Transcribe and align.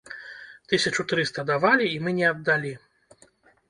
Тысячу 0.73 1.05
трыста 1.13 1.47
давалі, 1.53 1.85
і 1.95 2.03
мы 2.09 2.19
не 2.23 2.27
аддалі. 2.35 2.77